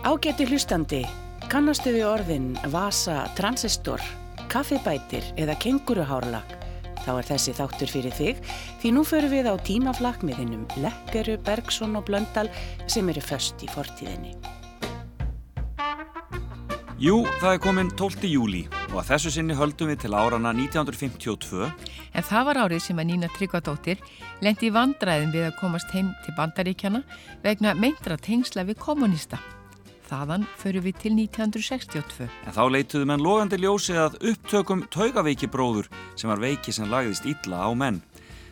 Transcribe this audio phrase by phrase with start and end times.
[0.00, 0.98] Ágæti hlustandi,
[1.52, 4.00] kannastu við orðin vasa, transistor,
[4.48, 6.54] kaffibætir eða kenguruhárlag?
[7.04, 8.40] Þá er þessi þáttur fyrir þig
[8.80, 12.48] því nú förum við á tímaflakk með hennum Lekkeru, Bergson og Blöndal
[12.88, 14.32] sem eru föst í fortíðinni.
[16.96, 18.24] Jú, það er komin 12.
[18.32, 18.64] júli
[18.94, 21.68] og að þessu sinni höldum við til árana 1952.
[22.16, 24.00] En það var árið sem að Nína Tryggvadóttir
[24.40, 27.04] lendi í vandræðin við að komast heim til bandaríkjana
[27.44, 29.36] vegna meindra tengsla við kommunista.
[30.10, 32.26] Þaðan förum við til 1962.
[32.26, 35.86] En þá leituðu menn logandi ljósi að upptökum taugaveiki bróður
[36.18, 38.00] sem var veiki sem lagðist illa á menn.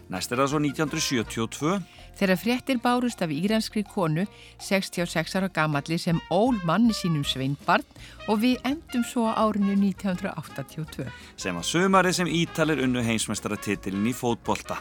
[0.09, 1.73] Næst er það svo 1972.
[2.19, 4.25] Þegar fréttir bárust af íranskri konu,
[4.63, 7.85] 66 ára gamalli sem ól manni sínum sveinbarn
[8.31, 11.09] og við endum svo árinu 1982.
[11.37, 14.79] Sem að sömari sem ítalir unnu heimsmeistaratitilin í fótbolta.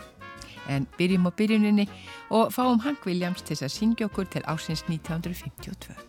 [0.70, 1.88] En byrjum á byrjuninni
[2.30, 6.06] og fáum Hank Williams til að syngja okkur til ásins 1952.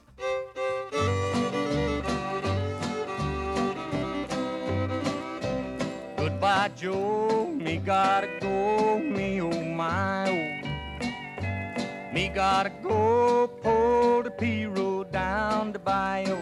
[6.48, 7.46] Goodbye, Joe.
[7.46, 12.10] Me gotta go, me oh my oh.
[12.10, 16.38] Me gotta go, pull the P road down the bayou.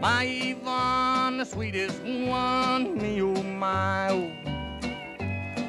[0.00, 4.30] My Yvonne, the sweetest one, me oh my oh.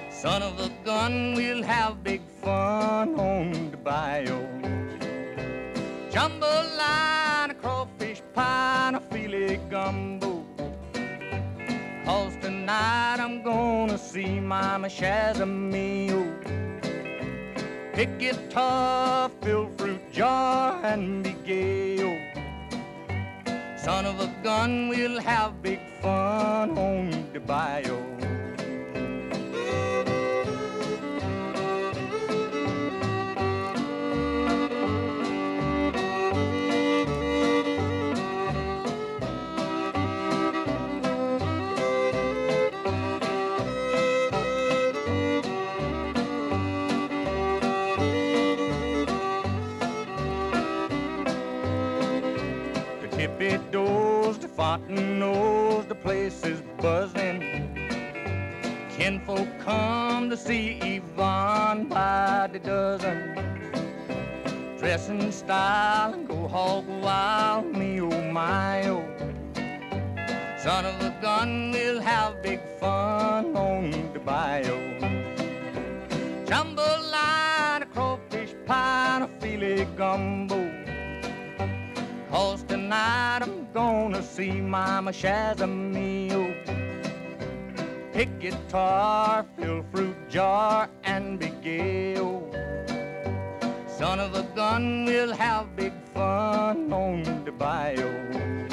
[0.10, 4.48] Son of a gun, we'll have big fun on the bayou.
[6.10, 10.31] Jambalaya, crawfish pie, and a filet gumbo.
[12.12, 16.22] Cause tonight I'm gonna see Mama Shazamio.
[17.94, 22.04] Pick guitar, fill fruit jar, and be gay.
[22.04, 22.20] oh.
[23.78, 28.21] Son of a gun, we'll have big fun on the bayou.
[54.78, 57.78] Doors, knows the place is buzzing.
[58.96, 63.36] Kinfolk come to see Yvonne by the dozen.
[64.78, 69.06] Dress in style and go hog wild, me oh my oh.
[70.58, 75.00] Son of a gun, we'll have big fun on the bayou.
[76.46, 80.60] Jambalaya, crawfish pie, and a filet gumbo.
[82.30, 86.44] Cause tonight I'm gonna see Mama Shazamio.
[88.14, 92.16] Pick guitar, fill fruit jar, and be gay.
[93.88, 98.71] Son of a gun, we'll have big fun on the bayou.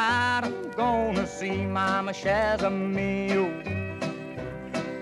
[0.00, 3.44] Tonight I'm gonna see Mama Shazamio.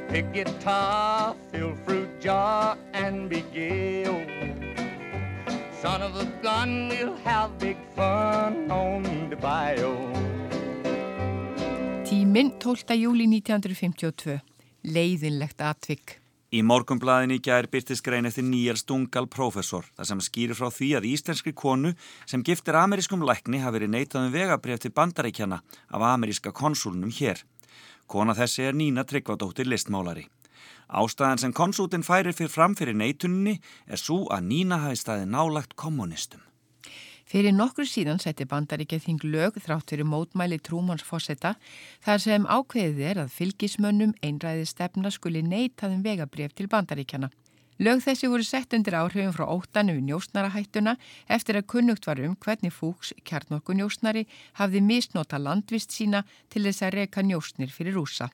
[0.09, 4.06] Pick guitar, fill fruit jar, and be gay.
[4.06, 4.25] oh.
[5.81, 9.97] Son of a gun, we'll have big fun on the bayou.
[12.04, 12.97] Tíminn 12.
[12.97, 14.41] júli 1952.
[14.82, 16.20] Leiðinlegt atvik.
[16.48, 20.88] Í morgumblaðin í gær byrtist grein eftir nýjar stungal prófessor þar sem skýrir frá því
[20.97, 21.92] að íslenski konu
[22.25, 27.44] sem giftir amerískum lækni hafi verið neitað um vegabref til bandaríkjana af ameríska konsúlunum hér.
[28.09, 30.25] Kona þessi er Nína Tryggvadóttir listmálari.
[30.88, 35.76] Ástæðan sem konsútin færir fyrir fram fyrir neituninni er svo að Nína hafi staðið nálagt
[35.76, 36.47] kommunistum.
[37.28, 41.51] Fyrir nokkru síðan setti bandaríkja þing lög þrátt fyrir mótmæli Trúmans fósetta
[42.07, 47.28] þar sem ákveðið er að fylgismönnum einræði stefna skuli neitaðum vegabref til bandaríkjana.
[47.84, 50.97] Lög þessi voru sett undir áhrifin frá óttanu njósnarahættuna
[51.28, 54.25] eftir að kunnugt var um hvernig fúks kjarnorku njósnari
[54.57, 58.33] hafði misnota landvist sína til þess að reka njósnir fyrir rúsa.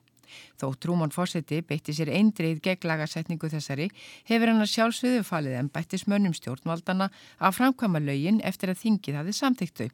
[0.59, 3.89] Þó Trúmann Fossetti beitti sér eindreið gegn lagasetningu þessari
[4.29, 7.09] hefur hann að sjálfsögðu falið en bættismönnum stjórnvaldana
[7.39, 9.89] að framkvæma lögin eftir að þingið hafið samþyktu.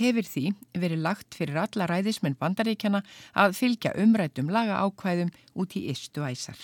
[0.00, 0.44] Hefur því
[0.78, 3.02] verið lagt fyrir alla ræðismenn bandaríkjana
[3.34, 6.58] að fylgja umrættum laga ákvæðum út í istu æsar.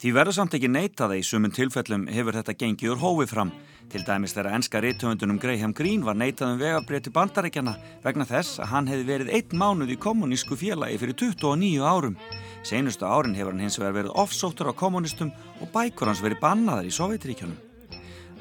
[0.00, 3.50] Því verður samt ekki neytaða í sumun tilfellum hefur þetta gengið úr hófi fram.
[3.92, 8.62] Til dæmis þegar enska reytöfundunum Graham Greene var neytað um vegabrið til bandaríkjana vegna þess
[8.64, 12.16] að hann hefði verið einn mánuð í kommunísku félagi fyrir 29 árum.
[12.64, 16.88] Seinustu árin hefur hann hins vegar verið offsóttur á kommunistum og bækur hans verið bannaðar
[16.88, 17.69] í Sovjetríkjunum.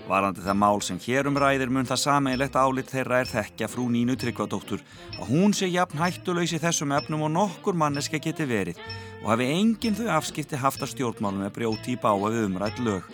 [0.08, 3.86] Varandi það mál sem hér um ræðir mun það sameigilegt álit þeirra er þekkja frú
[3.94, 4.82] Nínu Tryggvadóttur
[5.18, 8.80] að hún sé jafn hættuleysi þessum efnum og nokkur manneska geti verið
[9.22, 13.10] og hafi enginn þau afskipti haft að stjórnmálum með brjóti í báa við umrætt lög.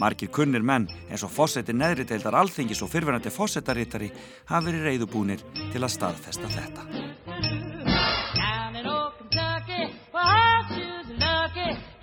[0.00, 4.10] Markir kunnir menn eins og fósetti neðri deildar alþingis og fyrfirandi fósettarittari
[4.50, 6.88] hafi verið reyðubúnir til að staðfesta þetta.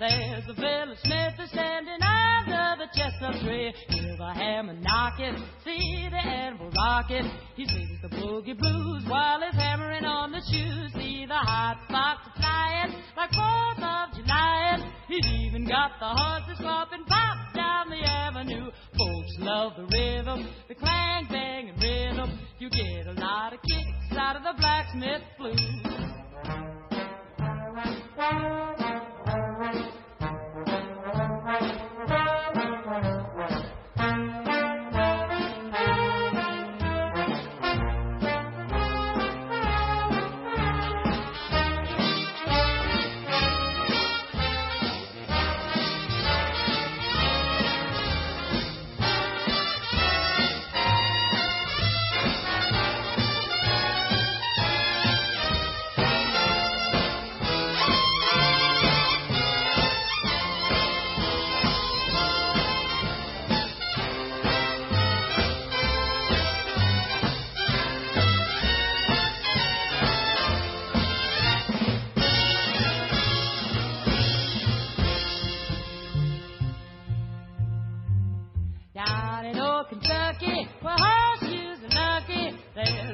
[0.02, 3.91] There's a Billy Smith standing under the chestnut tree.
[5.02, 5.34] Knocking,
[5.64, 7.28] see the anvil rocking.
[7.56, 10.92] He sings the boogie blues while he's hammering on the shoes.
[10.94, 14.78] See the hot spots flying like Fourth of July.
[15.08, 18.70] He's even got the horses swapping pop down the avenue.
[18.96, 22.38] Folks love the rhythm, the clang, bang, and rhythm.
[22.60, 26.02] You get a lot of kicks out of the blacksmith blues.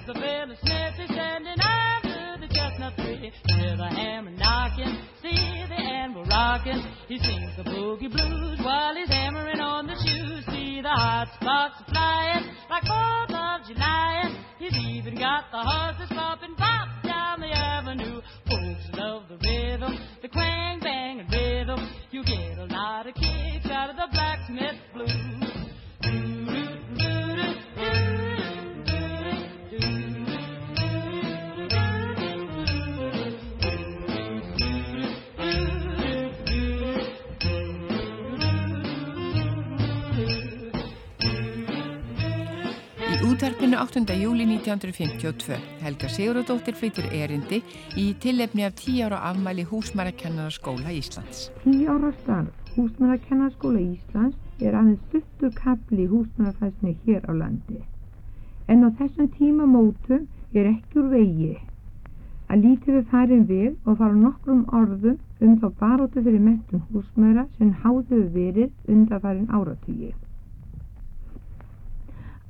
[0.08, 3.30] the Billie Smith is standing under the chestnut tree.
[3.44, 5.36] Hear the hammer knocking, see
[5.68, 6.80] the anvil rocking.
[7.08, 10.46] He sings the boogie blues while he's hammering on the shoes.
[10.46, 14.32] See the hot spots flying like Fourth of July.
[14.58, 16.17] He's even got the horses.
[43.38, 44.02] Útarpinu 8.
[44.18, 45.58] júli 1952.
[45.78, 47.60] Helga Sigurðardóttir flyttir erindi
[47.94, 51.44] í tillefni af 10 ára afmæli Húsmarakennarskóla Íslands.
[51.62, 57.78] 10 ára starf Húsmarakennarskóla Íslands er aðeins stuttur kapli húsmarafæsni hér á landi.
[58.66, 60.26] En á þessum tímamótum
[60.58, 61.54] er ekki úr vegi
[62.50, 67.46] að lítið við farin við og fara nokkrum orðum um þá barótu fyrir mentun húsmæra
[67.58, 70.18] sem háðuðu verið undan farin áratugið.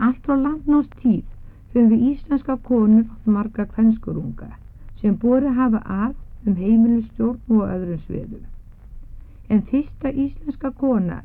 [0.06, 1.24] Allt frá landnást tíð
[1.74, 4.50] höfum við íslenska konur fótt marga kvennskurunga
[5.00, 6.14] sem búið hafa að
[6.46, 8.44] um heimilistjórn og öðrum sveðum.
[9.48, 11.18] En fyrsta íslenska kona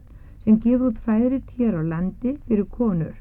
[0.46, 3.14] sem gefur út fræðrit hér á landi fyrir konur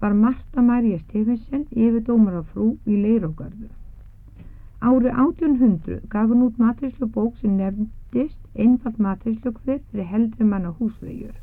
[0.00, 3.70] var Marta Marja Stefansson yfir dómarafrú í Leirógarðu.
[4.80, 10.72] Árið 1800 gaf hún út matríslu bók sem nefndist einfalt matríslu hver fyrir heldri manna
[10.78, 11.34] húsvegjur.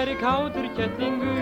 [0.00, 1.32] Væri kátur kettlingu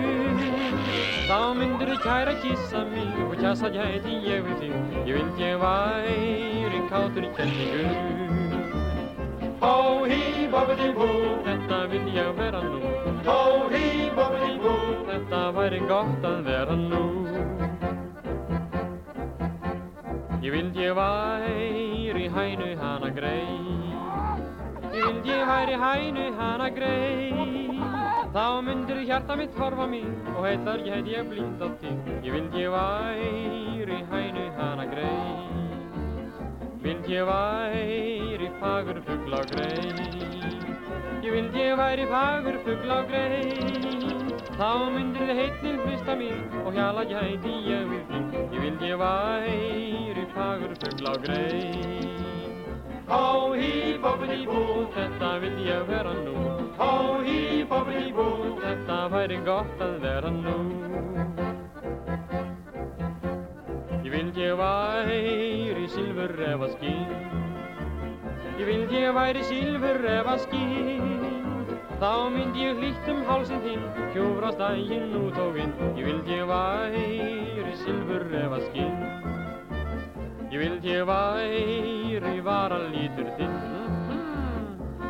[1.29, 4.73] Þá myndur þið kæra kissa mig og kjassa gæti ég við þig.
[5.07, 7.85] Ég vild ég væri kátur kettlingu
[9.61, 11.07] Hó hí bobbidi bú
[11.45, 12.81] Þetta vil ég vera nú.
[13.27, 13.39] Hó
[13.71, 14.75] hí bobbidi bú
[15.07, 17.03] Þetta væri gott að vera nú.
[20.43, 23.47] Ég vild ég væri hænu hana grei
[24.91, 27.88] Ég vild ég væri hænu hana grei
[28.29, 32.09] Þá myndir hjarta mitt horfa mér og heitar ég heit ég blínd á þig.
[32.21, 35.31] Ég vild ég væri hænu hana grei,
[36.83, 39.89] vild ég væri fagur fuggl á grei.
[41.25, 43.49] Ég vild ég væri fagur fuggl á grei,
[44.59, 48.37] þá myndir heitin hlista mér og hjala ég heiti ég við þig.
[48.53, 52.08] Ég vild ég væri fagur fuggl á
[53.09, 53.17] grei.
[53.17, 56.35] Hó hí bobbidi bú, þetta vil ég vera nú.
[56.77, 60.57] Hó hí bobbidi bú, þetta væri gott að vera nú.
[64.03, 67.09] Ég vil ég væri silfur efa skín
[68.57, 71.21] Ég vil ég væri silfur efa skín
[71.99, 73.85] Þá mynd ég hlýtt um hálsin þín
[74.15, 75.73] Hjúfra stægin út og inn.
[75.93, 79.28] Ég vil ég væri silfur efa skín
[80.49, 83.57] Ég vil ég væri varalítur þinn.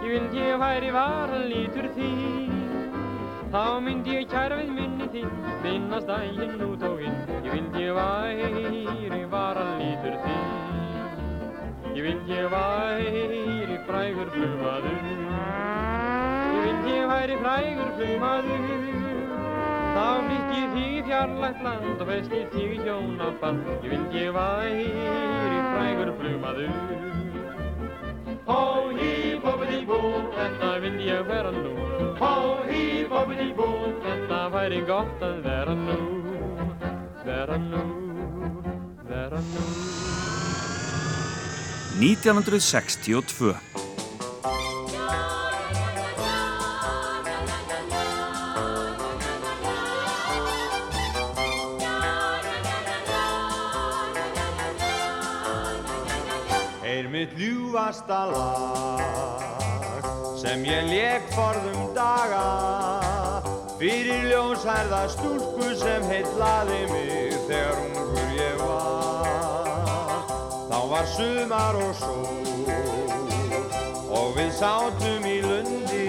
[0.03, 2.57] Ég vil ég væri varalítur þinn
[3.53, 5.31] Þá mynd ég kæra við minni þín
[5.63, 7.15] Finna stægin út og inn.
[7.45, 10.59] Ég vil ég væri varalítur þinn
[11.95, 15.01] Ég vil ég væri frægur flumaður.
[16.51, 18.98] Ég vil ég væri frægur flumaður
[19.95, 23.69] Þá mitt ég þig í fjarlægt land og veist ég þig í hjónaband.
[23.83, 24.89] Ég vil ég væri
[25.73, 26.71] frægur flumaður
[28.49, 29.99] Hó hí bobbidi bú,
[30.33, 31.73] þetta vil ég vera nú.
[32.17, 32.33] Hó
[32.65, 33.67] hí bobbidi bú,
[34.05, 35.99] þetta væri gott að vera nú.
[37.27, 37.83] Vera nú,
[39.05, 39.65] vera nú.
[41.99, 43.68] 1962
[57.19, 59.01] mitt ljúfasta lag
[60.39, 62.43] sem ég leik forðum daga.
[63.79, 70.23] Fyrir ljónsærða stúlku sem heitlaði mig þegar ungur ég var.
[70.69, 72.71] Þá var sumar og sól
[74.19, 76.07] og við sátum í lundi.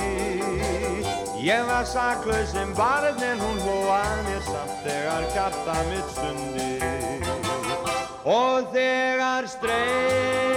[1.42, 6.70] Ég var saklaus sem barn en hún hlóað mér samt þegar hjarta mitt stundi.
[8.30, 10.49] Og þegar mitt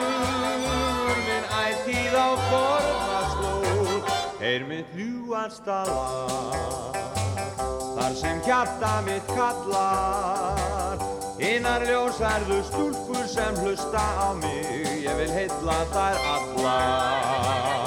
[1.27, 4.03] minn ætíð á forna slóð
[4.51, 6.95] Er mitt ljúasta lag
[7.95, 10.99] Þar sem hjarta mitt kallar.
[11.39, 17.84] Einar ljósærðu stúlkur sem hlusta á mig Ég vil heilla þær allar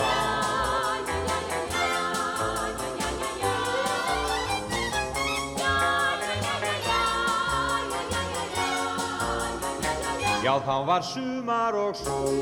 [10.48, 12.40] Já, þá var sumar og sól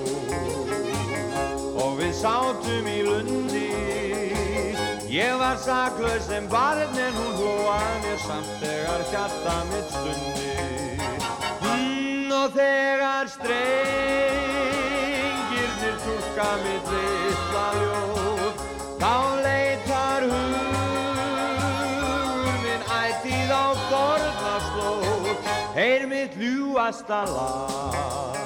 [1.82, 3.66] og við sátum í lundi.
[5.10, 10.54] Ég var saklaus sem barn en hún hlóað mér samt þegar hjarta mitt stundi.
[11.64, 13.66] Mm, og þegar strengirnir
[16.06, 17.46] túlka mitt litla
[26.76, 28.37] ljúasta lag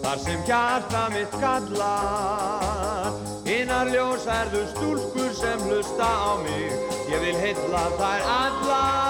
[0.00, 3.16] Þar sem hjarta mitt kallar
[3.48, 6.68] Innar ljósærðu stúlkur sem hlusta á mig
[7.08, 9.08] Ég vil heilla þær allar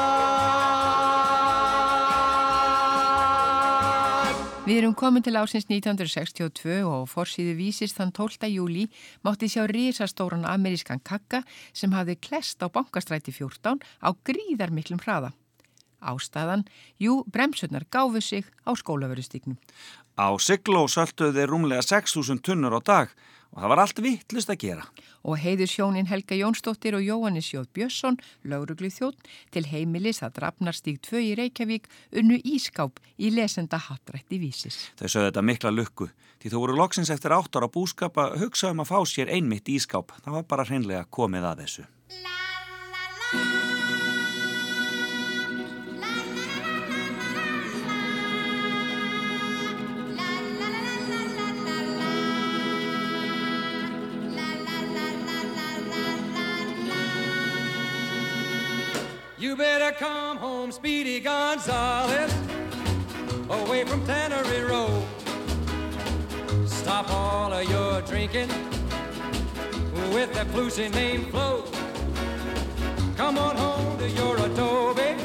[4.68, 8.46] Við erum komin til ásins 1962 og fórsýðu vísist þann 12.
[8.54, 8.86] júli
[9.26, 11.42] mátti sjá risastóran amerískan kakka
[11.74, 15.34] sem hafði klest á bankastræti 14 á gríðar miklum hraða.
[16.00, 16.64] Ástæðan,
[17.00, 19.58] jú, bremsurnar gáfu sig á skólaverustíknum.
[20.16, 23.12] Á Sigló sölduðu þeir rúmlega 6.000 tunnur á dag
[23.50, 24.84] og það var allt vittlust að gera.
[25.26, 31.00] Og heiður sjónin Helga Jónsdóttir og Jóhannes Jóð Björnsson, lauruglið þjótt, til heimilis að drafnarstík
[31.08, 34.78] 2 í Reykjavík unnu ískáp í lesenda hattrætti vísis.
[35.00, 38.72] Þau sögðu þetta mikla lukku því þú voru loksins eftir átt ára búskap að hugsa
[38.72, 40.14] um að fá sér einmitt ískáp.
[40.24, 41.90] Það var bara hreinlega komið að þessu.
[59.92, 62.32] Come home, Speedy Gonzales,
[63.48, 65.04] away from Tannery Road.
[66.66, 68.48] Stop all of your drinking
[70.12, 71.64] with that flusy name Flo.
[73.16, 75.16] Come on home to your adobe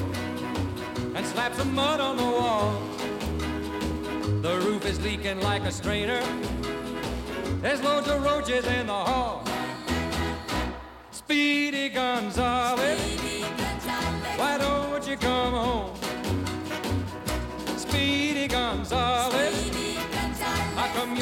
[1.15, 2.81] and slap some mud on the wall.
[4.41, 6.21] The roof is leaking like a strainer.
[7.61, 9.43] There's loads of roaches in the hall.
[11.11, 13.04] Speedy Gonzales.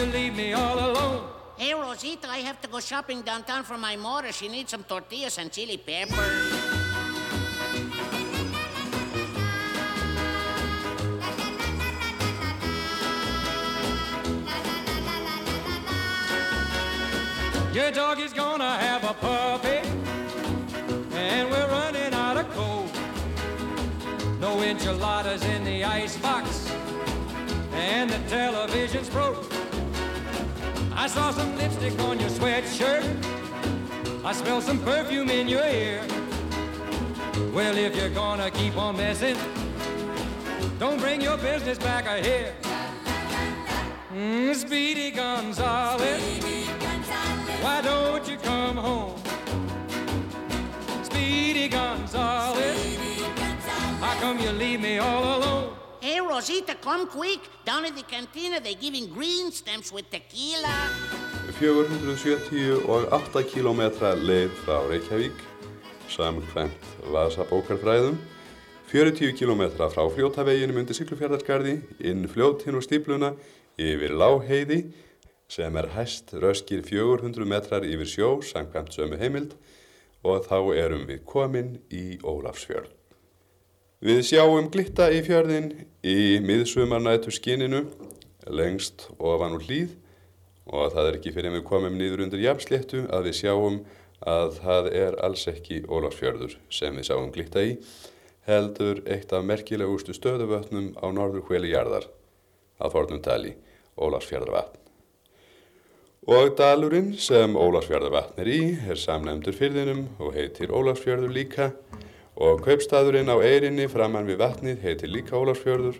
[0.05, 1.29] you leave me all alone?
[1.55, 4.31] Hey, Rosita, I have to go shopping downtown for my mother.
[4.31, 6.15] She needs some tortillas and chili pepper.
[17.73, 19.79] Your dog is gonna have a puppy,
[21.13, 22.87] and we're running out of coal.
[24.39, 26.69] No enchiladas in the icebox,
[27.73, 29.62] and the television's broke.
[30.95, 33.03] I saw some lipstick on your sweatshirt.
[34.23, 36.01] I smell some perfume in your ear.
[37.51, 39.35] Well, if you're gonna keep on messing,
[40.79, 42.53] don't bring your business back here.
[44.13, 46.01] Mm, Speedy Gonzales,
[47.61, 49.19] why don't you come home?
[51.03, 52.95] Speedy Gonzales,
[53.99, 55.82] how come you leave me all alone?
[56.03, 57.39] Hey, Rosita, come quick.
[57.63, 60.67] Down at the cantina, they're giving green stamps with tequila.
[61.55, 63.81] 478 km
[64.19, 65.37] leið frá Reykjavík,
[66.11, 68.17] samkvæmt Vasa bókarfræðum,
[68.91, 73.29] 40 km frá fljótaveginum undir Siglufjörðargarði, inn fljótinn og stípluna,
[73.79, 74.81] yfir Láheiði,
[75.47, 79.55] sem er hæst röskir 400 metrar yfir sjó, samkvæmt sömu heimild,
[80.19, 82.91] og þá erum við komin í Ólafsfjörð.
[84.03, 85.69] Við sjáum glitta í fjörðin
[86.03, 87.85] í miðsumarnætu skininu,
[88.51, 89.93] lengst ofan úr hlýð,
[90.67, 93.79] og það er ekki fyrir að við komum nýður undir jafnsléttu að við sjáum
[94.27, 97.77] að það er alls ekki Ólafsfjörður sem við sjáum glitta í,
[98.43, 102.11] heldur eitt af merkilegustu stöðuvötnum á norður hveli jarðar,
[102.83, 103.55] að fornum tali,
[103.95, 104.81] Ólafsfjörðarvatn.
[106.27, 113.29] Og dalurinn sem Ólafsfjörðarvatn er í er samnefndur fyrðinum og heitir Ólafsfjörður líka og kaupstaðurinn
[113.29, 115.99] á eirinni framann við vatnið heitir líka Ólafsfjörður.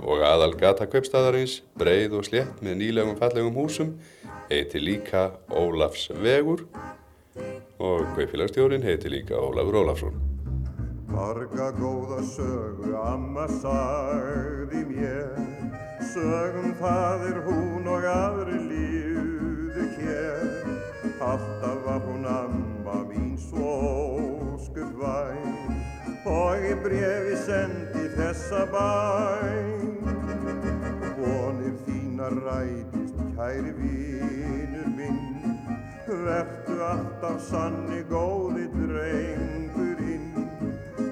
[0.00, 3.96] Og aðal gata kaupstaðarins, breið og slétt með nýlegum fallegum húsum,
[4.48, 6.64] heitir líka Ólafsvegur.
[7.82, 10.20] Og kaupfélagstjórin heitir líka Ólafur Ólafsson.
[11.12, 15.34] Marga góða sögu amma sagði mér.
[16.14, 20.46] Sögum það er hún og aðri lífðu hér.
[21.20, 24.01] Alltaf var hún amma mín svo
[26.22, 30.04] Og í brefi sendi þessa bæn
[31.18, 35.56] Vonir þínar rætist kæri vinur minn
[36.06, 40.30] Vertu alltaf sanni góði drengurinn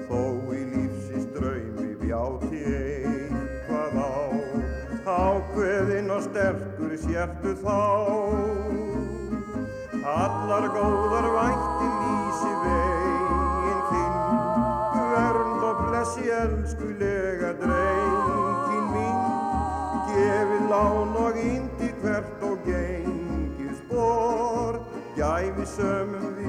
[0.07, 0.21] Þó
[0.55, 4.15] í lífsins draumi bjáti eitthvað á
[5.01, 7.79] Ákveðinn og sterkur sértu þá.
[10.05, 12.90] Allar góðar vænti lýsi veginn
[16.01, 19.17] Blessi elskulega drengin mín
[20.07, 24.79] Gefið lán og indi hvert og gengið spór
[25.13, 26.40] Gæfi sömum vini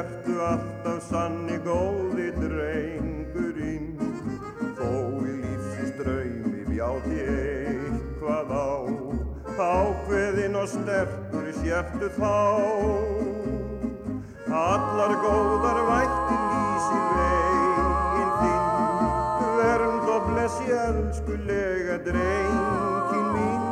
[0.00, 3.98] Vertu alltaf sanni góði drengurinn
[4.78, 4.92] Þó
[5.28, 8.80] í lífsins draumi bjáti eitthvað á.
[9.60, 12.38] Ákveðinn og sterkur sértu þá.
[14.62, 19.52] Allar góðar vætti lýsi veginn þinn.
[19.58, 23.68] Vernd og blessi elskulega drengin mín.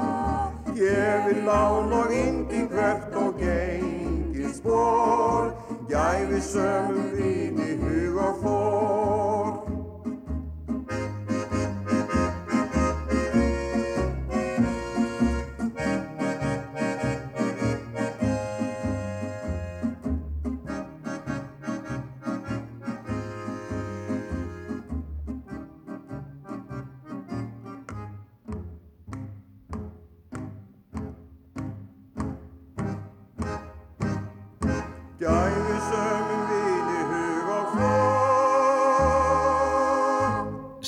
[0.76, 5.57] Gefi lán og indi hvert og gengi spór
[5.98, 8.57] Gæfi sömum vini hug og fór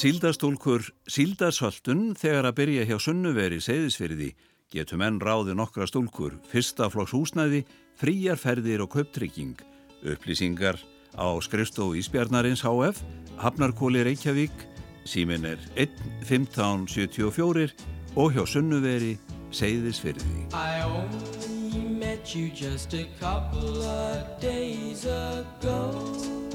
[0.00, 4.30] Síldastúlkur síldasöltun þegar að byrja hjá sunnuveri seyðisfyrði
[4.72, 7.66] getur menn ráði nokkra stúlkur, fyrsta flokks húsnæði,
[8.00, 9.60] fríjar ferðir og kauptrygging,
[10.00, 10.80] upplýsingar
[11.20, 13.02] á skrifstofu Ísbjarnarins HF,
[13.44, 14.64] Hafnarkóli Reykjavík,
[15.04, 15.92] símin er 1
[16.24, 17.68] 15 74
[18.16, 19.18] og hjá sunnuveri
[19.52, 20.48] seyðisfyrði.
[20.56, 26.49] I only met you just a couple of days ago.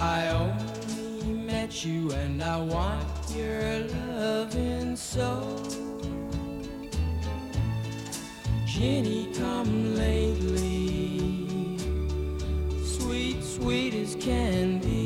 [0.00, 3.80] I only met you and I want your
[4.18, 5.62] loving so.
[8.66, 9.28] Ginny.
[9.38, 11.78] come lately,
[12.84, 15.03] sweet, sweet as candy.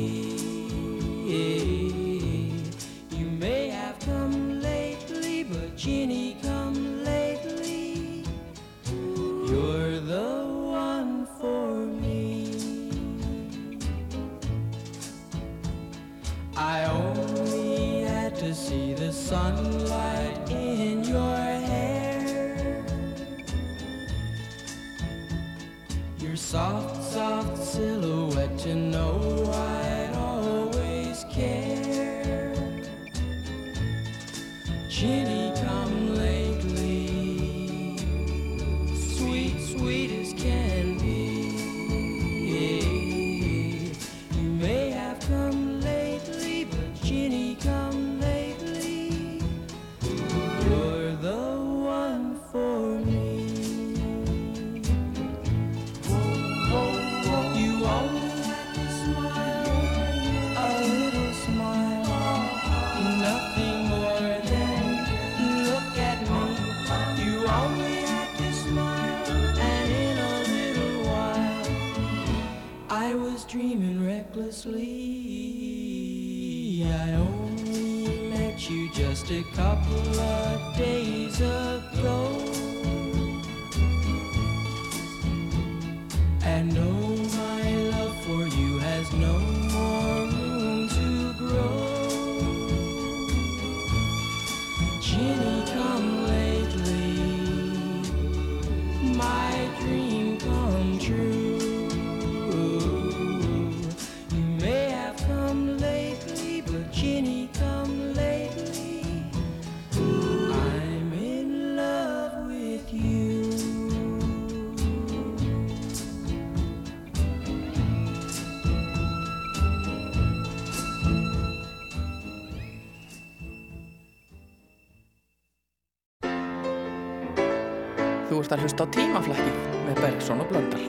[128.49, 130.85] ert að hlusta á tímaflækið með Bergson og Blöndal.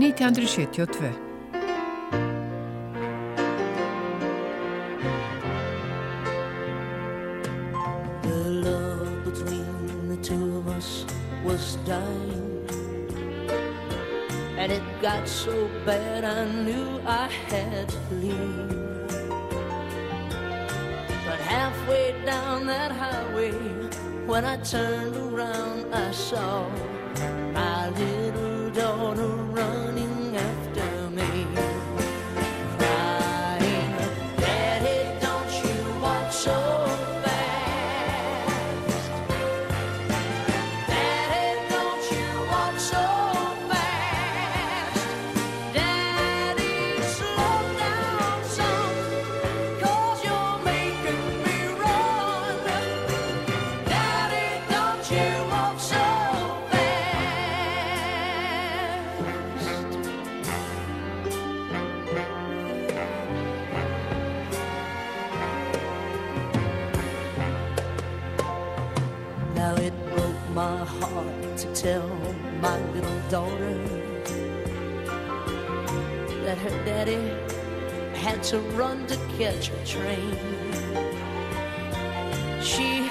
[0.00, 1.31] 1972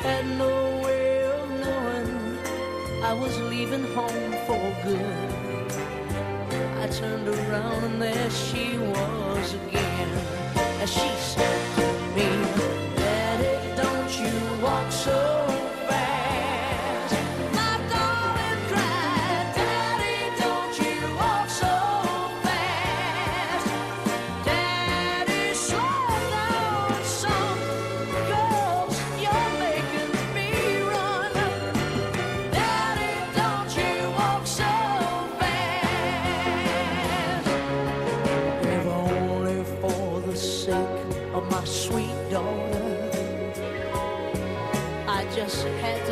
[0.02, 2.40] had no way of knowing
[3.04, 5.72] I was leaving home for good.
[6.80, 10.10] I turned around and there she was again.
[10.82, 12.71] As she said to me.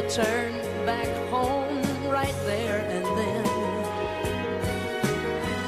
[0.09, 0.53] Turn
[0.87, 3.45] back home right there and then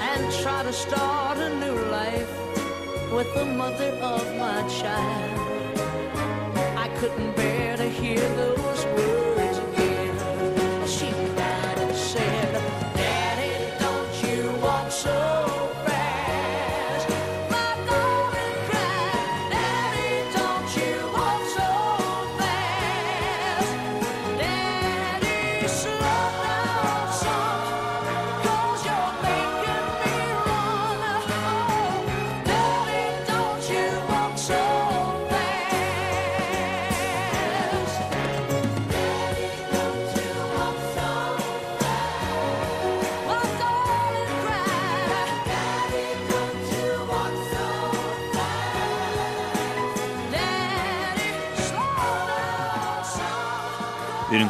[0.01, 5.77] and try to start a new life with the mother of my child.
[6.75, 9.30] I couldn't bear to hear those words.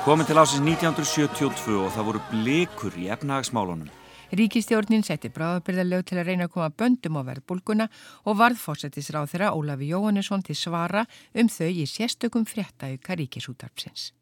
[0.01, 3.89] Erum komin til ásins 1972 og það voru blikur í efnahagsmálunum.
[4.33, 7.87] Ríkistjórnin setti bráðabyrðalög til að reyna að koma böndum á verðbólguna
[8.25, 14.13] og varð fórsetisráð þeirra Ólafi Jóhannesson til svara um þau í sérstökum fréttauka ríkisútarpsins.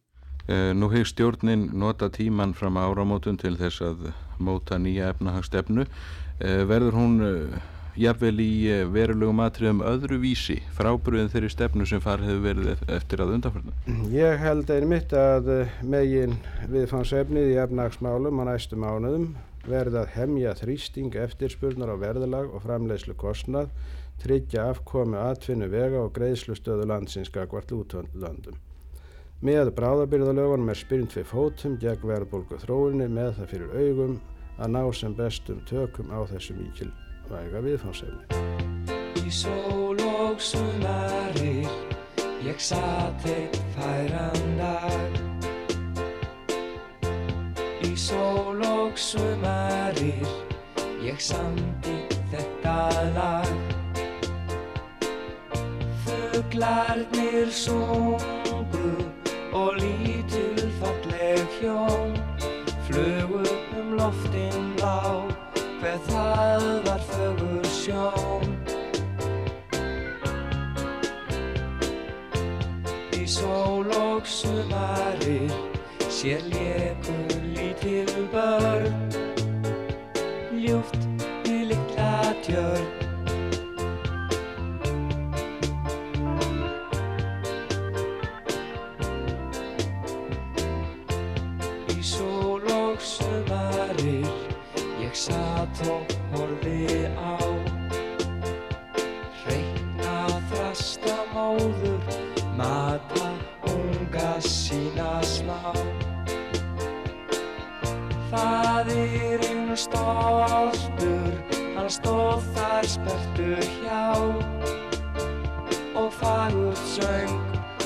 [0.49, 5.87] Eh, nú hefur stjórnin nota tíman fram áramótun til þess að móta nýja efnahagstefnu.
[6.41, 7.59] Eh, verður hún eh,
[7.99, 8.53] jafnvel í
[8.93, 13.75] verulegum atriðum öðru vísi frábröðin þeirri stefnu sem far hefur verið eftir að undanförna?
[14.13, 15.51] Ég held einmitt að
[15.83, 16.37] megin
[16.71, 19.33] viðfansefnið í efnahagsmálum á næstu mánuðum
[19.67, 23.73] verða að hemja þrýsting eftirspurnar á verðalag og framleiðslu kostnað,
[24.23, 28.57] tryggja afkomi atfinnu vega og greiðslustöðu landsins gagvart útvöndlöndum.
[29.43, 34.17] Með bráðabyrðalögunum er spyrnt fyrir fótum gegn verðbólgu þróunni með það fyrir augum
[34.59, 36.57] að ná sem bestum tökum á þessu
[37.29, 38.25] mikilvæga viðfansefni.
[39.21, 41.69] Í sól og sumarir
[42.43, 45.19] ég satt eitt færan dag.
[47.85, 50.25] Í sól og sumarir
[51.03, 51.99] ég samti
[52.31, 52.77] þetta
[53.13, 53.53] lag.
[56.05, 58.95] Fuglarnir sungu
[59.53, 62.15] og lítil falleg hjón
[62.87, 63.43] Flugu
[63.77, 65.28] um loftin lá
[65.89, 68.51] hver það var fögur sjón
[73.17, 75.49] Í sól og sumarir
[76.09, 78.93] sér lékur lítil börn.
[80.53, 81.01] Ljúft
[81.49, 82.98] í litla tjörn
[95.87, 97.37] og horfi á.
[99.39, 100.15] Hreitna
[100.51, 102.01] þrasta móður
[102.59, 103.29] mata
[103.71, 105.73] unga sína slá
[108.29, 111.31] Fadirinn stoltur,
[111.75, 114.03] hann stóð þar spertur hjá.
[115.97, 117.39] Og fagurt söng,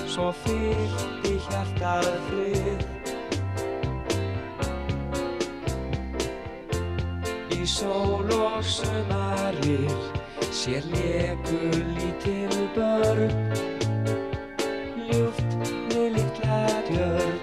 [0.04, 2.63] svo fyllt í hjartað frið.
[7.84, 9.92] Sól og sumarir
[10.52, 11.60] sér leku
[11.96, 13.34] lítil börn,
[15.08, 15.50] ljúft
[15.92, 17.42] með litla djörn.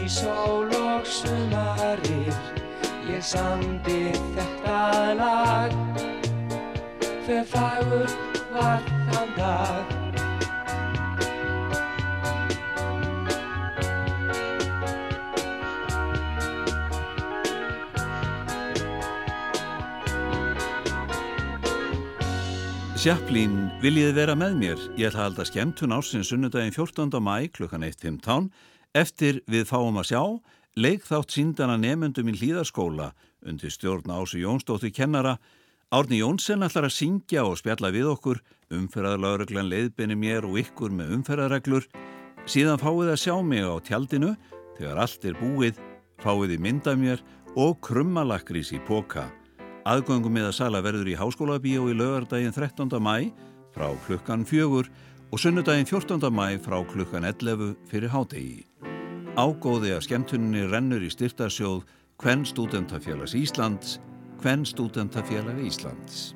[0.00, 2.40] Í sól og sumarir
[3.10, 4.00] ég samdi
[4.36, 4.80] þetta
[5.20, 5.76] lag
[7.26, 8.27] Hver fagur
[22.98, 24.80] Sjaplín, viljiði vera með mér?
[24.98, 27.12] Ég ætla að halda skemmtun ásins sunnudaginn 14.
[27.22, 28.48] mæ klukkan 1.15
[28.98, 30.22] eftir við fáum að sjá
[30.74, 33.12] leikþátt síndana nefendum í hlýðarskóla
[33.46, 35.36] undir stjórn Ásu Jónsdóttir kennara.
[35.94, 38.42] Árni Jónsson ætlar að syngja og spjalla við okkur,
[38.74, 41.86] umferðarlauruglan leiðbeni mér og ykkur með umferðarreglur.
[42.50, 44.34] Síðan fáið að sjá mig á tjaldinu,
[44.74, 45.78] þegar allt er búið,
[46.18, 47.22] fáið í mynda mér
[47.54, 49.30] og krummalakrís í póka.
[49.88, 52.90] Aðgöngum með að sala verður í Háskólabíó í lögardaginn 13.
[53.00, 53.30] mæ
[53.72, 54.90] frá klukkan fjögur
[55.32, 56.28] og sunnudaginn 14.
[56.28, 58.66] mæ frá klukkan 11 fyrir hádegi.
[59.40, 61.86] Ágóði að skemmtunni rennur í styrtasjóð
[62.20, 63.96] Kvenn Stúdentafélags Íslands,
[64.42, 66.34] Kvenn Stúdentafélag Íslands.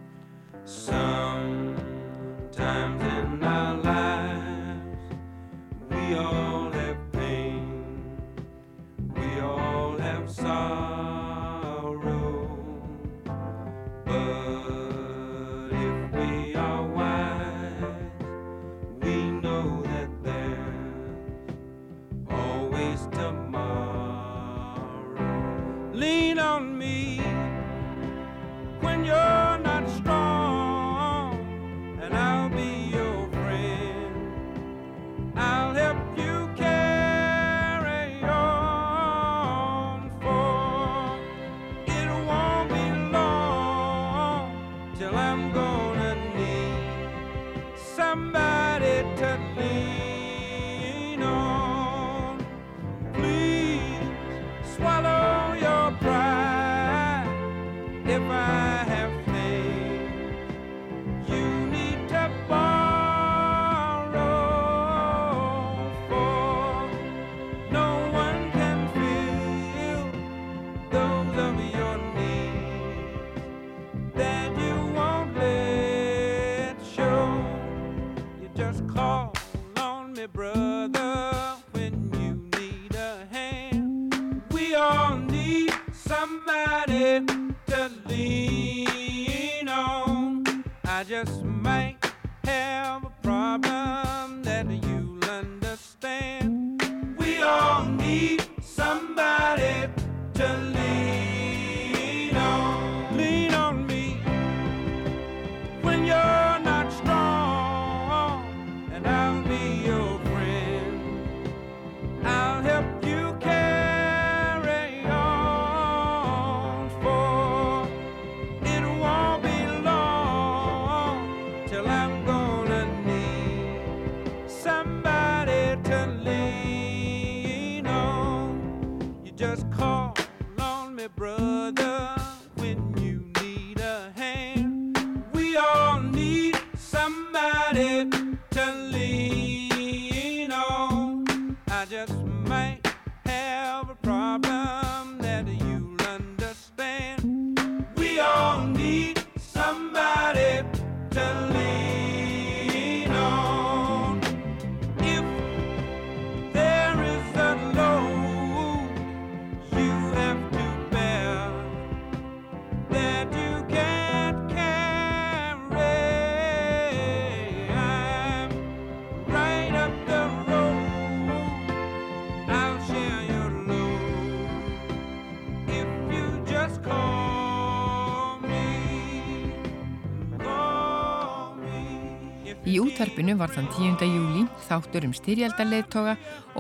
[183.02, 184.04] Útvarpinu var þann 10.
[184.06, 186.12] júli þáttur um styrjaldarleðtoga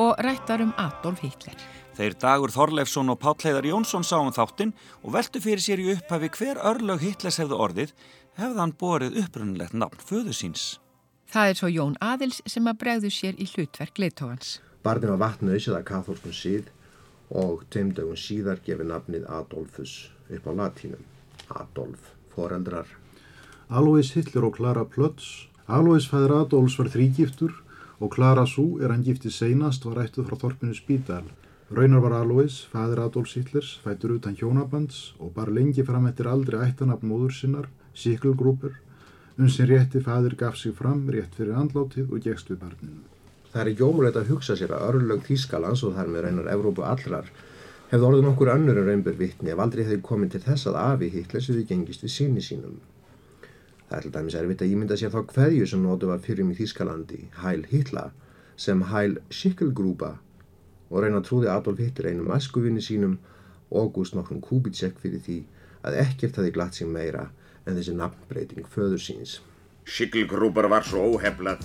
[0.02, 1.54] og rættar um Adolf Hitler.
[1.94, 4.72] Þeir Dagur Þorleifsson og Páll Heiðar Jónsson sá um þáttinn
[5.04, 7.92] og veltu fyrir sér í upphafi hver örlög Hitlers hefðu orðið
[8.40, 10.64] hefði hann borið upprunulegt nafn föðu síns.
[11.30, 14.58] Það er svo Jón Aðils sem að bregðu sér í hlutverk leðtogans.
[14.82, 16.74] Barnið var vatn auðsið að katholskum síð
[17.30, 19.94] og tveim dögum síðar gefið nafnið Adolfus
[20.26, 21.06] upp á latínum.
[21.54, 22.90] Adolf, foreldrar.
[23.70, 25.51] Alois Hitler og Clara Plötz.
[25.70, 27.52] Alois fæður Adolfs var þrýgiftur
[28.02, 31.22] og Clara Sú er hann giftið seinast var ættuð frá þorpinu Spítal.
[31.70, 36.66] Raunar var Alois, fæður Adolfs Hitlers, fættur utan hjónabands og bar lengi fram eftir aldrei
[36.66, 38.74] ættanab móður sinnar, Sikelgrúper,
[39.38, 43.00] um sem rétti fæður gaf sig fram rétt fyrir andlátið og gegst við barninu.
[43.52, 46.82] Það er ekki ómulegt að hugsa sér að örlög Þýskalands og þar með reynar Evrópu
[46.88, 47.30] allrar
[47.92, 51.12] hefði orðið nokkur önnur en raunbjör vitni ef aldrei hefði komið til þess að afi
[51.12, 52.80] Hitlers við gengist við síni sínum.
[53.92, 56.54] Það er til dæmis erfitt að ímynda sér þá hverju sem nótu var fyrir í
[56.56, 58.14] Þýskalandi, Heil Hitler,
[58.56, 60.14] sem Heil Schickelgruber
[60.88, 63.18] og reyna trúði Adolf Hitler einum æskuvinni sínum
[63.68, 65.38] August nokkrum Kubitschek fyrir því
[65.84, 67.26] að ekkert hafi glatt sig meira
[67.66, 69.42] en þessi nafnbreyting föður síns.
[69.84, 71.60] Siglgrúpar var svo óheflað,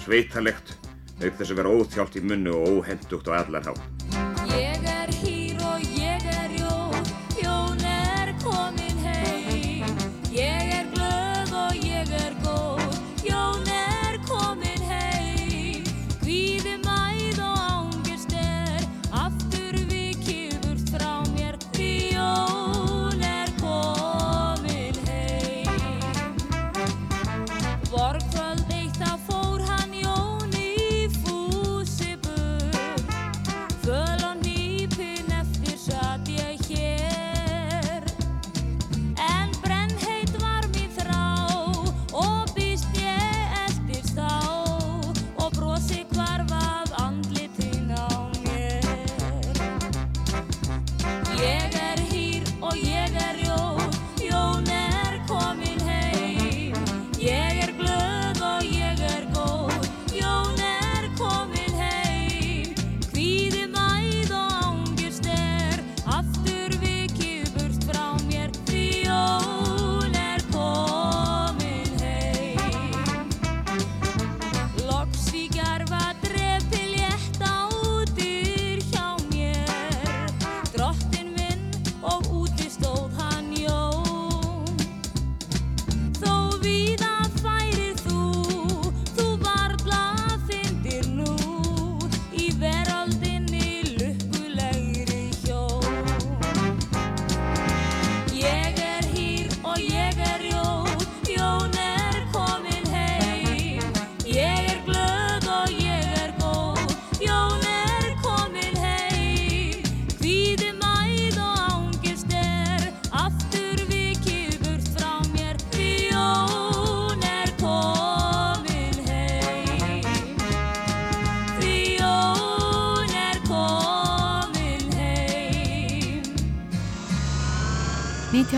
[0.00, 0.72] sveitalegt,
[1.20, 4.07] auk þess að vera óþjált í munnu og óhendugt á allar hátt.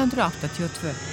[0.06, 1.09] 1982.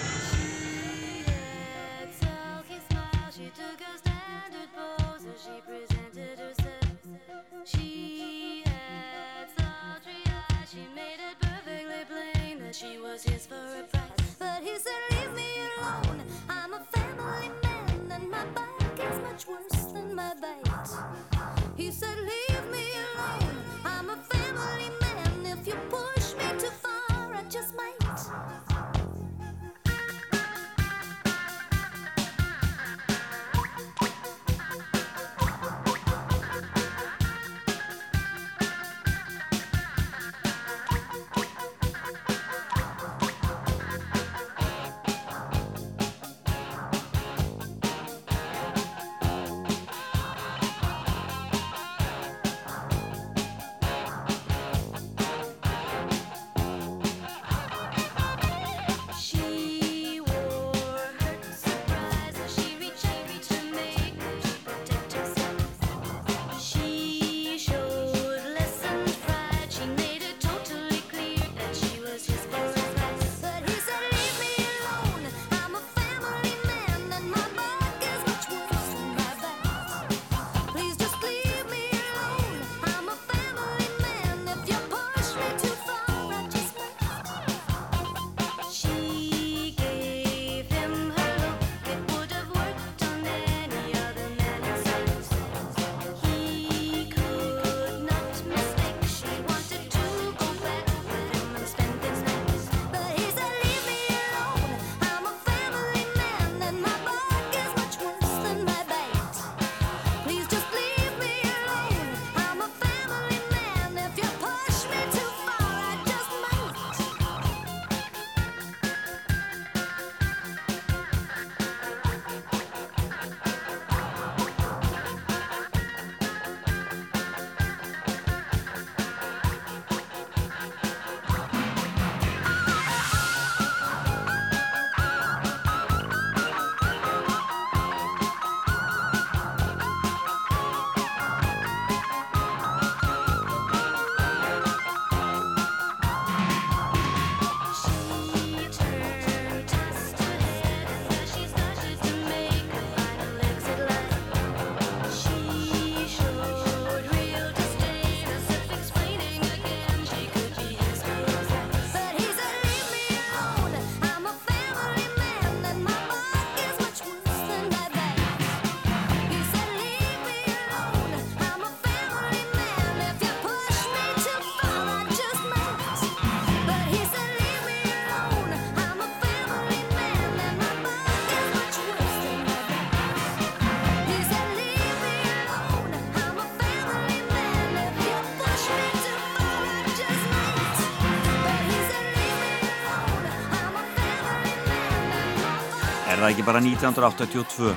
[196.28, 197.74] það ekki bara 1982?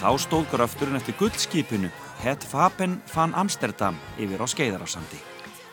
[0.00, 1.90] Þá stóð gröfturinn eftir guldskipinu
[2.22, 5.20] Het Fapen van Amsterdam yfir á Skeiðarásandi.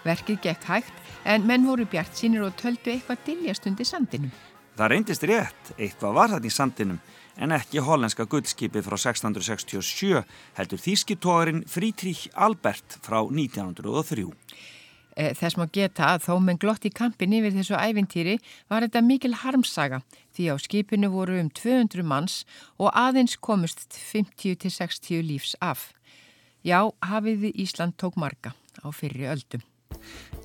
[0.06, 4.34] Verkið gekk hægt en menn voru bjart sínir og töldu eitthvað diljastund í sandinum.
[4.78, 7.00] Það reyndist rétt, eitthvað var þetta í sandinum,
[7.42, 10.22] en ekki hollenska guldskipið frá 1667
[10.60, 14.30] heldur þýskitógarinn Friedrich Albert frá 1903.
[15.20, 18.38] Eh, Þess má geta að þó menn glott í kampin yfir þessu ævintýri
[18.70, 20.04] var þetta mikil harmsaga
[20.40, 22.46] því á skipinu voru um 200 manns
[22.80, 25.92] og aðeins komust 50-60 lífs af.
[26.64, 29.64] Já, hafiði Ísland tók marga á fyrri öldum.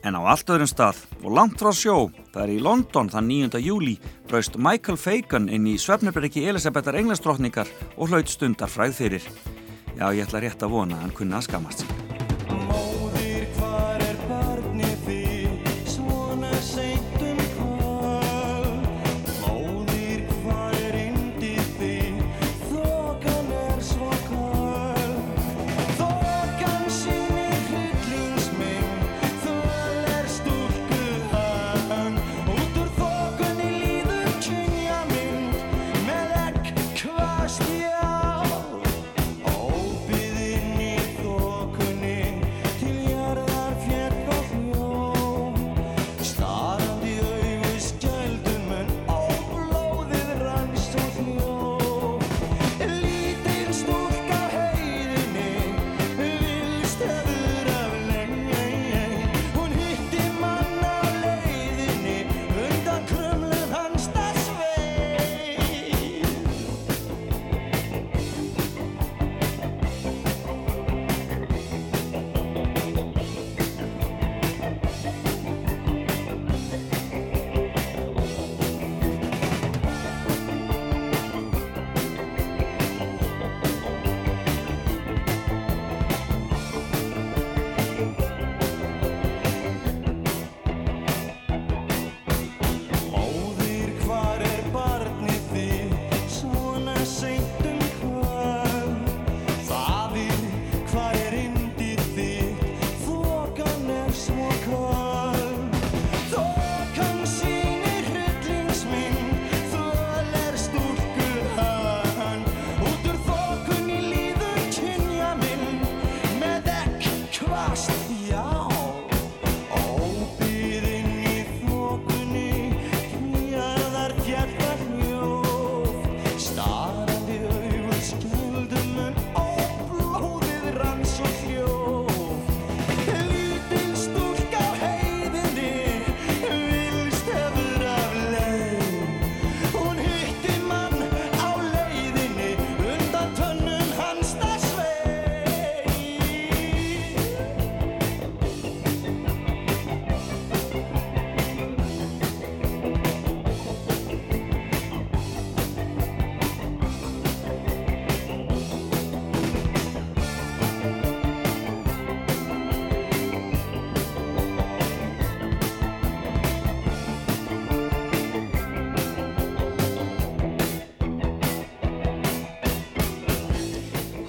[0.02, 3.62] En á allt öðrum stað og langt frá sjó, það er í London þann 9.
[3.62, 3.96] júli,
[4.28, 9.30] braust Michael Fagan inn í svefnubrekki Elisabethar englastrotningar og hlaut stundar fræð fyrir.
[9.94, 12.23] Já, ég ætla rétt að vona að hann kunna að skamast sín.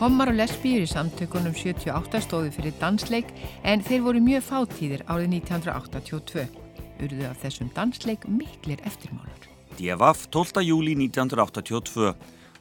[0.05, 3.31] Hommar og lesbíur í samtökunum 78 stóðu fyrir dansleik
[3.65, 6.43] en þeir voru mjög fátíðir árið 1982.
[7.01, 9.47] Urðu af þessum dansleik miklir eftirmálar.
[9.79, 10.61] DFF 12.
[10.67, 12.13] júli 1982.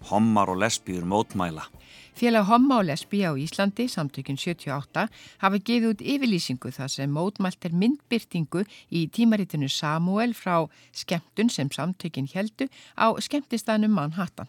[0.09, 1.69] Hommar og lesbíur mótmæla.
[2.17, 5.05] Félag Homma og Lesbí á Íslandi, samtökun 78,
[5.45, 10.63] hafa gefið út yfirlýsingu þar sem mótmælt er myndbyrtingu í tímaritinu Samuel frá
[10.97, 14.49] skemmtun sem samtökin heldu á skemmtistanum Manhattan.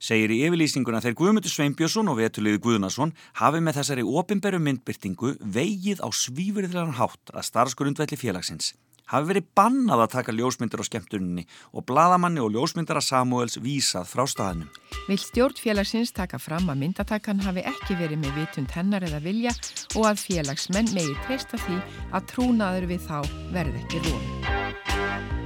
[0.00, 6.00] Segir í yfirlýsinguna þeir Guðmundur Sveinbjörnsson og vetuliði Guðnason hafi með þessari opimberu myndbyrtingu vegið
[6.00, 8.72] á svífuriðlegan hátt að starfsgrundvelli félagsins.
[9.10, 11.44] Hafi verið bannað að taka ljósmyndir á skemmtuninni
[11.74, 14.70] og bladamanni og ljósmyndara Samuels vísað frá staðnum.
[15.08, 19.52] Vil stjórn félagsins taka fram að myndatakkan hafi ekki verið með vitund hennar eða vilja
[19.98, 21.82] og að félagsmenn megi treysta því
[22.14, 23.18] að trúnaður við þá
[23.52, 25.39] verði ekki rún.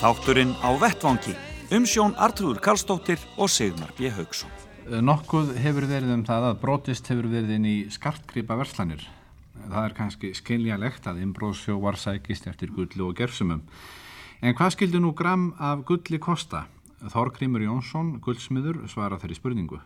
[0.00, 1.34] Þátturinn á vettvangi.
[1.76, 4.08] Umsjón Artrúður Karlsdóttir og Sigmar B.
[4.08, 4.48] Haugsson.
[4.88, 9.02] Nokkuð hefur verið um það að brotist hefur verið inn í skartgripa verslanir.
[9.66, 13.60] Það er kannski skiljalegt að innbróðsjó var sækist eftir gullu og gersumum.
[14.40, 16.64] En hvað skildi nú gram af gulli kosta?
[17.04, 19.82] Þorgrímur Jónsson, guldsmiður, svara þeirri spurningu.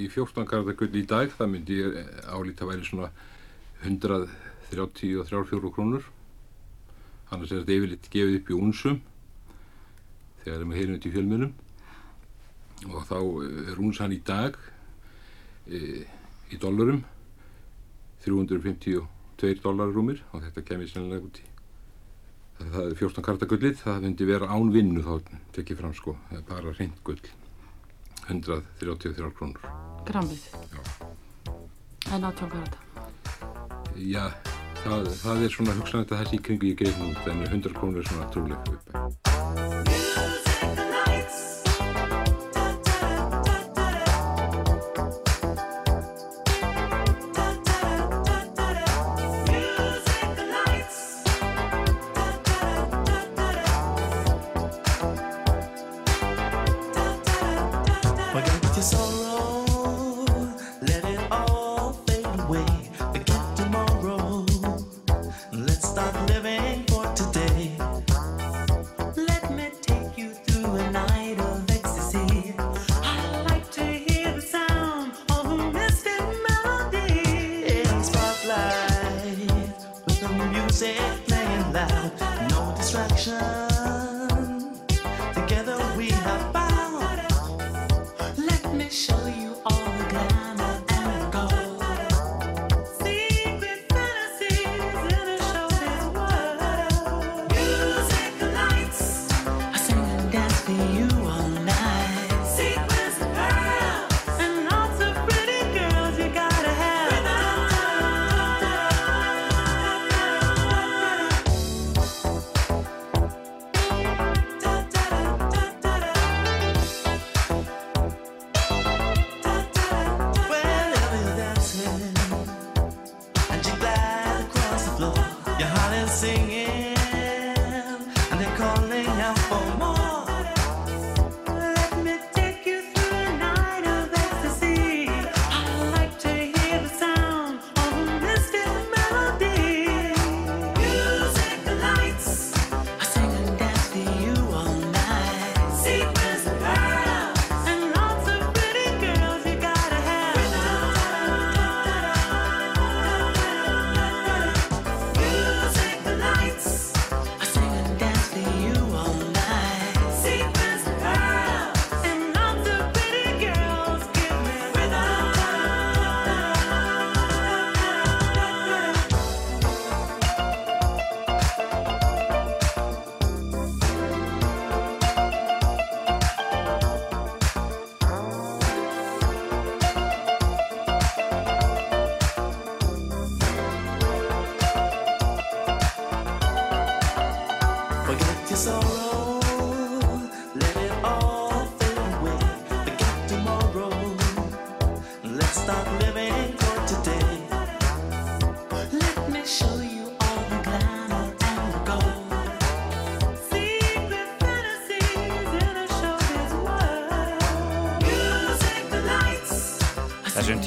[0.00, 2.00] Í 14 karða gull í dag það myndi ég
[2.32, 3.12] álíta væri svona
[3.84, 6.08] 133 krónur.
[7.28, 9.00] Annars er þetta yfirleitt gefið upp í únsum
[10.44, 11.52] þegar við heyrum þetta í fjölmunum
[12.88, 13.18] og þá
[13.72, 14.58] er únsan í dag
[15.66, 16.04] e,
[16.54, 17.04] í dollarum
[18.24, 19.04] 352
[19.62, 21.48] dollarrúmir og þetta kemur sennilega út í
[22.58, 26.46] það er 14 kartagullið, það myndi vera án vinnu þá tekið fram sko, það er
[26.48, 27.20] bara reynd gull.
[28.28, 29.70] 133 krónur.
[30.08, 30.42] Grammið.
[32.12, 33.06] En átjón karata.
[33.98, 34.24] Já,
[34.82, 38.02] það, það er svona hugsanlegt að þessi í kringu ég greið nú en 100 krónur
[38.02, 39.97] er svona trúlega upp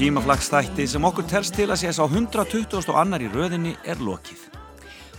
[0.02, 4.48] Tímaflagsþætti sem okkur telst til að sé sá 120 og annar í röðinni er lokið.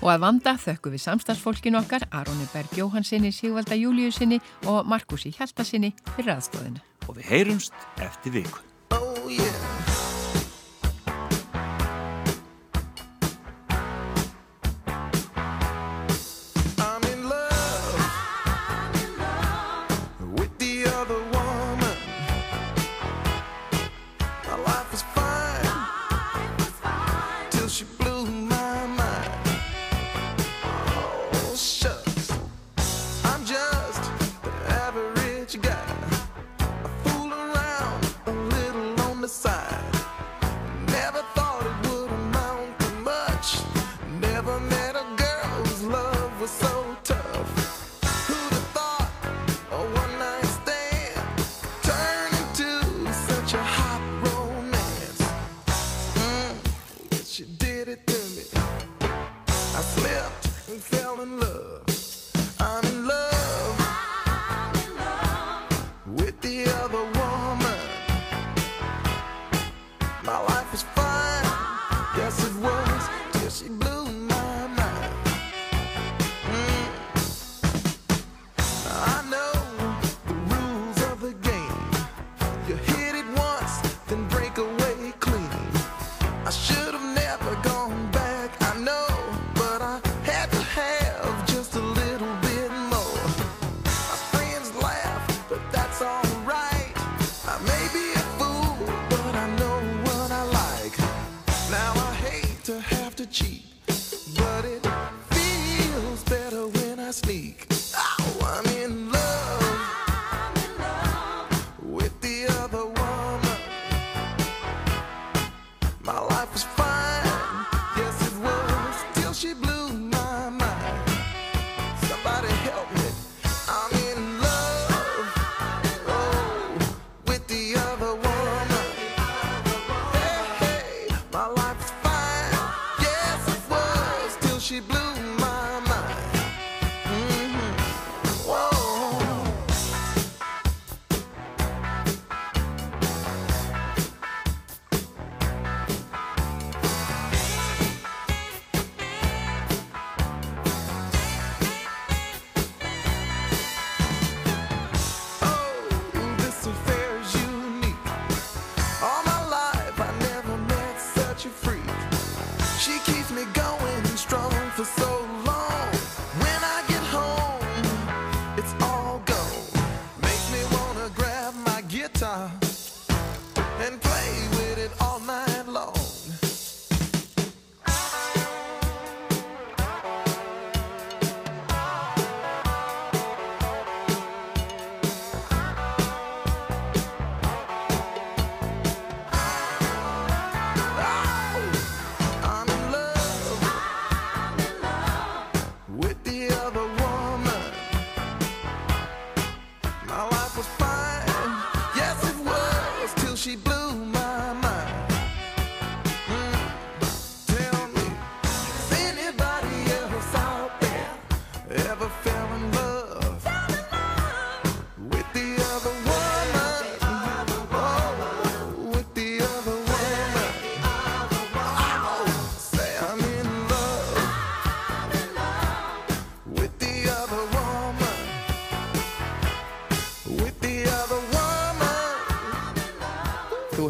[0.02, 5.92] Og að vanda þökkum við samstagsfólkin okkar, Aroni Berg Jóhansinni, Sigvalda Júliusinni og Markusi Hjaltasinni
[6.16, 6.82] fyrir aðstofinu.
[7.06, 8.71] Og við heyrumst eftir vikun.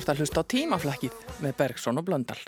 [0.02, 2.40] Ert að hlusta á tímaflækið með Bergson og Blöndal.